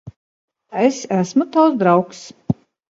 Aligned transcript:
Es 0.87 1.03
esmu 1.19 1.49
tavs 1.53 1.79
draugs. 1.85 2.27